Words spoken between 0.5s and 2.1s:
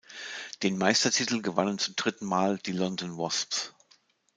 Den Meistertitel gewannen zum